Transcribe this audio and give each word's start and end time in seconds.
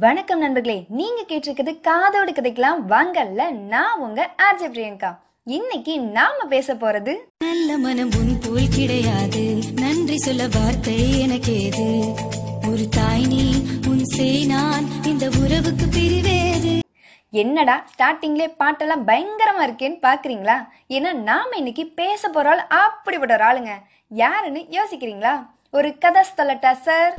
வணக்கம் 0.00 0.38
நண்பர்களே. 0.38 0.84
நீங்க 0.88 1.24
கேட்டிருக்கிறது 1.28 1.80
காதோடு 1.80 2.32
கதைக்கலாம். 2.32 2.80
வாங்கல்ல 2.88 3.50
நான் 3.50 3.98
உங்க 3.98 4.34
ஆர்ஜே 4.42 4.64
பிரியங்கா. 4.64 5.18
இன்னைக்கு 5.44 6.00
நாம 6.00 6.44
பேச 6.44 6.74
போறது 6.74 7.16
நல்ல 7.38 7.76
மனம் 7.76 8.10
உன் 8.18 8.38
போல் 8.38 8.68
கிடையாது. 8.68 9.58
நன்றி 9.74 10.18
சொல்ல 10.18 10.48
வார்த்தை 10.48 11.26
எனக்கேது. 11.26 11.86
ஒரு 12.70 12.88
தாய் 12.88 13.26
நீ 13.26 13.62
உன் 13.88 14.04
செய் 14.04 14.46
நான். 14.46 14.88
இந்த 15.04 15.26
உறவுக்கு 15.26 15.86
பிரிவேது. 15.86 16.80
என்னடா 17.30 17.84
ஸ்டார்டிங்லே 17.94 18.48
பாட்டெல்லாம் 18.58 19.06
பயங்கரமா 19.06 19.64
இருக்கேன்னு 19.68 19.98
பாக்குறீங்களா? 20.02 20.68
ஏன்னா 20.88 21.12
நாம 21.12 21.56
இன்னைக்கு 21.56 21.86
பேச 21.86 22.28
போற 22.28 22.50
ஆள் 22.50 22.66
அப்படிப்பட்ட 22.84 23.34
ஒரு 23.34 23.44
ஆளுங்க. 23.44 23.70
யாருன்னு 24.08 24.66
யோசிக்கிறீங்களா? 24.70 25.46
ஒரு 25.70 25.98
கதை 25.98 26.22
சொல்லட்டா 26.36 26.72
சார் 26.72 27.14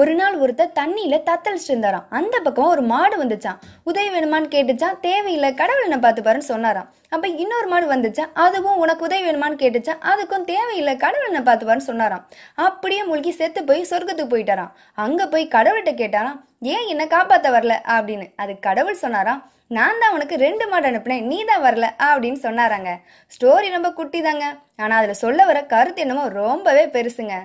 ஒரு 0.00 0.12
நாள் 0.18 0.34
ஒருத்தர் 0.42 0.76
தண்ணியில 0.78 1.16
தத்தளிச்சுட்டு 1.28 1.72
இருந்தாராம் 1.72 2.06
அந்த 2.18 2.36
பக்கம் 2.44 2.70
ஒரு 2.74 2.82
மாடு 2.92 3.16
வந்துச்சான் 3.22 3.58
உதவி 3.90 4.08
வேணுமான்னு 4.14 4.48
கேட்டுச்சான் 4.54 4.96
தேவையில்லை 5.06 5.50
கடவுள் 5.54 5.86
என்ன 5.88 5.98
பார்த்துப்பாருன்னு 6.04 6.50
சொன்னாராம். 6.52 6.88
அப்ப 7.14 7.28
இன்னொரு 7.42 7.68
மாடு 7.72 7.86
வந்துச்சான் 7.92 8.30
அதுவும் 8.44 8.80
உனக்கு 8.82 9.06
உதவி 9.08 9.24
வேணுமான்னு 9.28 9.60
கேட்டுச்சான் 9.62 10.02
அதுக்கும் 10.12 10.48
தேவையில்லை 10.52 10.96
கடவுள் 10.96 11.30
என்ன 11.30 11.42
பார்த்து 11.42 11.86
சொன்னாராம். 11.90 12.24
அப்படியே 12.66 13.04
மூழ்கி 13.04 13.32
செத்து 13.40 13.62
போய் 13.70 13.88
சொர்க்கத்துக்கு 13.92 14.34
போயிட்டாராம். 14.34 14.72
அங்க 15.04 15.28
போய் 15.34 15.46
கடவுள்கிட்ட 15.56 15.94
கேட்டாராம் 16.02 16.40
ஏன் 16.74 16.88
என்ன 16.92 17.04
காப்பாத்த 17.14 17.48
வரல? 17.58 17.76
அப்படின்னு. 17.96 18.28
அது 18.42 18.52
கடவுள் 18.68 19.02
சொன்னாராம் 19.04 19.42
நான் 19.76 20.00
தான் 20.02 20.14
உனக்கு 20.16 20.36
ரெண்டு 20.46 20.64
மாடு 20.70 20.86
அனுப்புனேன். 20.88 21.26
நீ 21.30 21.38
தான் 21.50 21.64
வரல 21.68 21.86
அப்படின்னு 22.08 22.40
சொன்னாராங்க. 22.48 22.90
ஸ்டோரி 23.34 23.68
ரொம்ப 23.76 23.90
குட்டி 23.98 24.20
தாங்க 24.22 24.46
ஆனா 24.84 24.96
அதுல 25.00 25.14
சொல்ல 25.24 25.44
வர 25.50 25.60
கருத்து 25.72 26.02
என்னமோ 26.04 26.28
ரொம்பவே 26.42 26.86
பெருசுங்க. 26.96 27.36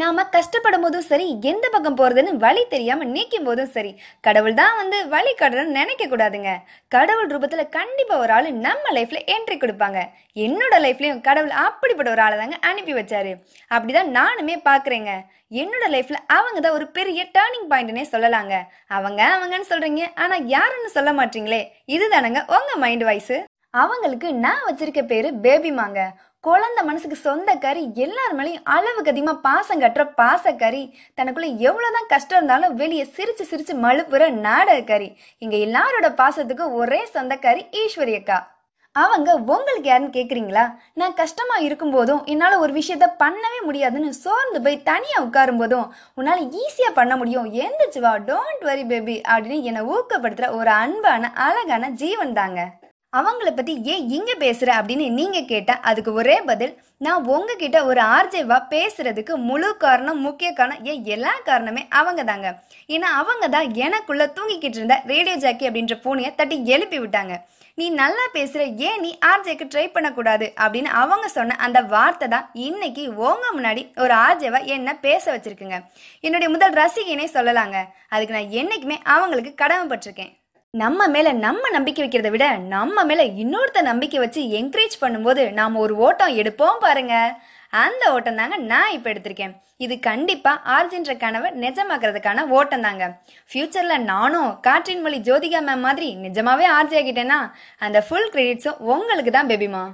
நாம 0.00 0.22
கஷ்டப்படும் 0.34 0.84
போதும் 0.84 1.06
சரி 1.08 1.26
எந்த 1.50 1.66
பக்கம் 1.72 1.96
போறதுன்னு 1.98 2.30
வழி 2.44 2.62
தெரியாம 2.74 3.06
நீக்கும் 3.14 3.46
போதும் 3.48 3.72
சரி 3.74 3.90
கடவுள் 4.26 4.54
தான் 4.60 4.76
வந்து 4.78 4.98
வழி 5.14 5.32
கடன்னு 5.40 5.74
நினைக்க 5.78 6.04
கூடாதுங்க. 6.06 6.50
கடவுள் 6.94 7.28
ரூபத்துல 7.32 7.64
கண்டிப்பா 7.76 8.14
ஒரு 8.22 8.32
ஆளு 8.36 8.48
நம்ம 8.66 8.84
லைஃப்ல 8.98 9.20
என்ட்ரி 9.34 9.56
கொடுப்பாங்க. 9.58 10.00
என்னோட 10.46 10.74
லைஃப்லயும் 10.86 11.20
கடவுள் 11.28 11.52
அப்படிப்பட்ட 11.66 12.14
ஒரு 12.14 12.24
ஆளை 12.26 12.38
தாங்க 12.38 12.58
அனுப்பி 12.70 12.94
வச்சாரு. 13.00 13.34
அப்படிதான் 13.74 14.10
நானுமே 14.18 14.56
பாக்குறேங்க. 14.70 15.12
என்னோட 15.62 15.86
லைஃப்ல 15.96 16.18
அவங்க 16.38 16.58
தான் 16.60 16.78
ஒரு 16.78 16.88
பெரிய 16.98 17.22
டேர்னிங் 17.36 17.70
பாயிண்ட்னே 17.72 18.06
சொல்லலாங்க. 18.14 18.54
அவங்க 18.98 19.22
அவங்கன்னு 19.36 19.70
சொல்றீங்க. 19.72 20.04
ஆனா 20.24 20.36
யாருன்னு 20.56 20.92
சொல்ல 20.96 21.12
மாட்டீங்களே? 21.20 21.62
இதுதானங்க 21.96 22.42
உங்க 22.58 22.72
மைண்ட் 22.84 23.06
வாய்ஸ் 23.10 23.34
அவங்களுக்கு 23.82 24.28
நான் 24.44 24.64
வச்சிருக்க 24.66 25.02
பேரு 25.10 25.28
பேபிமாங்க 25.44 26.00
குழந்தை 26.44 26.82
மனசுக்கு 26.84 27.16
சொந்த 27.16 27.50
கறி 27.54 27.82
எல்லார் 27.96 28.32
மேலேயும் 28.38 28.64
அளவுக்கு 28.74 29.10
அதிகமாக 29.10 29.42
பாசம் 29.44 29.82
கட்டுற 29.82 30.04
பாசக்கறி 30.20 30.80
தனக்குள்ள 31.18 31.48
எவ்வளோதான் 31.68 32.08
கஷ்டம் 32.08 32.38
இருந்தாலும் 32.38 32.74
வெளியே 32.74 33.04
சிரிச்சு 33.16 33.44
சிரிச்சு 33.50 33.74
மழுப்புற 33.84 34.22
நாடகக்கறி 34.46 34.82
கறி 34.88 35.08
இங்க 35.38 35.56
எல்லாரோட 35.66 36.08
பாசத்துக்கும் 36.20 36.74
ஒரே 36.80 37.00
சொந்தக்காரி 37.14 37.62
ஈஸ்வரி 37.82 38.16
அக்கா. 38.20 38.38
அவங்க 38.96 39.30
உங்களுக்கு 39.54 39.88
யாருன்னு 39.90 40.16
கேட்குறீங்களா 40.18 40.64
நான் 40.94 41.14
கஷ்டமா 41.14 41.56
இருக்கும்போதும் 41.68 42.24
என்னால் 42.24 42.62
ஒரு 42.64 42.72
விஷயத்த 42.80 43.06
பண்ணவே 43.22 43.60
முடியாதுன்னு 43.68 44.12
சோர்ந்து 44.24 44.60
போய் 44.66 44.84
தனியாக 44.90 45.24
உட்காரும் 45.26 45.62
போதும் 45.62 45.86
உன்னால் 46.14 46.44
ஈஸியாக 46.62 46.98
பண்ண 47.00 47.14
முடியும். 47.16 47.48
எந்திரிச்சு 47.64 48.00
வா 48.00 48.14
டோன்ட் 48.30 48.64
வரி 48.70 48.84
பேபி 48.84 49.18
அப்படின்னு 49.32 49.68
என்னை 49.70 49.82
ஊக்கப்படுத்துகிற 49.94 50.50
ஒரு 50.60 50.72
அன்பான 50.82 51.32
அழகான 51.48 51.90
ஜீவன் 52.02 52.38
தாங்க 52.40 52.60
அவங்கள 53.18 53.48
பற்றி 53.56 53.72
ஏன் 53.92 54.04
இங்கே 54.16 54.34
பேசுகிற 54.42 54.70
அப்படின்னு 54.80 55.06
நீங்கள் 55.16 55.48
கேட்டால் 55.50 55.82
அதுக்கு 55.88 56.12
ஒரே 56.20 56.36
பதில் 56.50 56.72
நான் 57.04 57.26
உங்ககிட்ட 57.34 57.78
ஒரு 57.90 58.00
ஆர்ஜேவாக 58.16 58.68
பேசுகிறதுக்கு 58.74 59.34
முழு 59.48 59.70
காரணம் 59.84 60.22
முக்கிய 60.26 60.50
காரணம் 60.58 60.84
ஏன் 60.92 61.02
எல்லா 61.14 61.32
காரணமே 61.48 61.82
அவங்க 62.00 62.22
தாங்க 62.30 62.50
ஏன்னா 62.94 63.08
அவங்க 63.20 63.46
தான் 63.56 63.68
எனக்குள்ள 63.86 64.26
தூங்கிக்கிட்டு 64.36 64.80
இருந்த 64.80 64.98
ரேடியோ 65.12 65.36
ஜாக்கி 65.44 65.68
அப்படின்ற 65.70 65.96
பூனையை 66.04 66.30
தட்டி 66.40 66.58
எழுப்பி 66.76 66.98
விட்டாங்க. 67.02 67.36
நீ 67.78 67.86
நல்லா 68.00 68.24
பேசுகிற 68.36 68.62
ஏன் 68.88 69.00
நீ 69.04 69.10
ஆர்ஜேக்கு 69.30 69.66
ட்ரை 69.72 69.86
பண்ணக்கூடாது 69.92 70.46
அப்படின்னு 70.64 70.90
அவங்க 71.02 71.26
சொன்ன 71.36 71.56
அந்த 71.66 71.78
வார்த்தை 71.94 72.26
தான் 72.34 72.48
இன்னைக்கு 72.68 73.04
உங்க 73.28 73.46
முன்னாடி 73.56 73.82
ஒரு 74.04 74.14
ஆர்ஜேவா 74.26 74.60
என்ன 74.76 74.98
பேச 75.06 75.24
வச்சிருக்குங்க. 75.34 75.78
என்னுடைய 76.26 76.50
முதல் 76.56 76.76
ரசிகனே 76.82 77.26
சொல்லலாங்க. 77.36 77.78
அதுக்கு 78.14 78.36
நான் 78.38 78.54
என்னைக்குமே 78.62 78.98
அவங்களுக்கு 79.14 79.52
கடமைப்பட்டிருக்கேன். 79.62 80.32
நம்ம 80.80 81.06
மேல 81.14 81.30
நம்ம 81.42 81.70
நம்பிக்கை 81.74 82.00
வைக்கிறத 82.02 82.28
விட 82.34 82.44
நம்ம 82.74 83.02
மேல 83.08 83.22
இன்னொருத்த 83.42 83.80
நம்பிக்கை 83.88 84.18
வச்சு 84.22 84.42
என்கரேஜ் 84.58 84.94
பண்ணும்போது 85.02 85.42
நாம 85.58 85.80
ஒரு 85.84 85.94
ஓட்டம் 86.04 86.36
எடுப்போம் 86.42 86.78
பாருங்க. 86.84 87.14
அந்த 87.82 88.02
ஓட்டம் 88.14 88.38
தாங்க 88.40 88.56
நான் 88.70 88.94
இப்போ 88.96 89.08
எடுத்திருக்கேன். 89.12 89.52
இது 89.84 89.94
கண்டிப்பா 90.08 90.52
ஆர்ஜின்ற 90.76 91.14
கனவை 91.24 91.48
நிஜமாக்குறதுக்கான 91.64 92.46
ஓட்டம் 92.58 92.86
தாங்க. 92.86 93.06
ஃபியூச்சர்ல 93.50 93.98
நானும் 94.12 94.50
காற்றின் 94.68 95.04
மொழி 95.06 95.18
ஜோதிகா 95.28 95.60
மேம் 95.68 95.84
மாதிரி 95.88 96.08
நிஜமாவே 96.24 96.68
ஆர்ஜி 96.78 96.98
ஆகிட்டேன்னா 97.00 97.40
அந்த 97.88 98.00
ஃபுல் 98.08 98.30
கிரெடிட்ஸும் 98.36 98.80
உங்களுக்கு 98.94 99.34
தான் 99.38 99.52
பேபிமா 99.52 99.84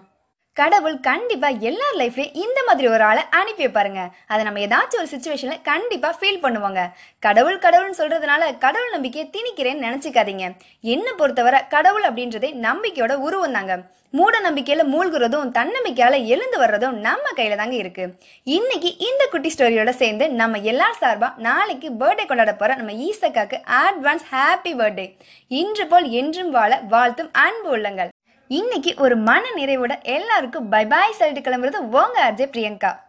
கடவுள் 0.60 0.96
கண்டிப்பா 1.08 1.48
எல்லார் 1.68 1.96
லைஃப்லயும் 2.00 2.36
இந்த 2.44 2.58
மாதிரி 2.66 2.86
ஒரு 2.94 3.04
ஆளை 3.08 3.22
அனுப்பி 3.40 3.66
பாருங்க 3.76 4.00
அதை 4.30 4.40
நம்ம 4.46 4.62
ஏதாச்சும் 4.66 5.00
ஒரு 5.02 5.10
சுச்சுவேஷன்ல 5.12 5.56
கண்டிப்பா 5.68 6.08
ஃபீல் 6.18 6.40
பண்ணுவாங்க. 6.44 6.80
கடவுள் 7.26 7.60
கடவுள்னு 7.64 7.98
சொல்றதுனால 8.00 8.48
கடவுள் 8.64 8.94
நம்பிக்கையை 8.94 9.26
திணிக்கிறேன்னு 9.36 9.86
நினைச்சுக்காதீங்க. 9.86 10.46
என்ன 10.94 11.06
பொறுத்தவரை 11.20 11.60
கடவுள் 11.76 12.08
அப்படின்றதே 12.08 12.50
நம்பிக்கையோட 12.66 13.14
உருவம் 13.28 13.56
தாங்க 13.58 13.76
மூட 14.18 14.34
நம்பிக்கையில 14.46 14.84
மூழ்குறதும் 14.92 15.54
தன்னம்பிக்கையால 15.56 16.18
எழுந்து 16.34 16.58
வர்றதும் 16.64 16.98
நம்ம 17.06 17.24
கையில 17.38 17.58
தாங்க 17.62 17.76
இருக்கு. 17.82 18.04
இன்னைக்கு 18.56 18.90
இந்த 19.08 19.22
குட்டி 19.32 19.50
ஸ்டோரியோட 19.54 19.90
சேர்ந்து 20.02 20.26
நம்ம 20.42 20.58
எல்லார் 20.72 21.00
சார்பா 21.02 21.30
நாளைக்கு 21.48 21.90
பர்த்டே 22.02 22.26
கொண்டாட 22.26 22.54
போற 22.60 22.76
நம்ம 22.82 22.94
ஈசக்காக்கு 23.08 23.58
அட்வான்ஸ் 23.84 24.28
ஹாப்பி 24.34 24.74
பர்த்டே 24.82 25.08
இன்று 25.62 25.86
போல் 25.92 26.08
என்றும் 26.22 26.54
வாழ 26.58 26.80
வாழ்த்தும் 26.94 27.32
அன்பு 27.46 27.70
உள்ளங்கள். 27.78 28.12
இன்னைக்கு 28.50 28.94
ஒரு 28.96 29.16
மன 29.16 29.42
நிறைவோட 29.56 30.02
எல்லாருக்கும் 30.02 30.68
பை 30.68 30.86
பாய் 30.86 31.12
சொல்லிட்டு 31.12 31.50
கிளம்புறது 31.50 31.76
உங்க 31.76 32.32
அஜய் 32.32 32.52
பிரியங்கா. 32.52 33.00